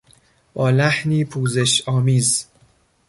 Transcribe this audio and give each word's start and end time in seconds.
با 0.53 0.69
لحنی 0.69 1.25
پوزش 1.25 1.87
آمیز 1.89 2.47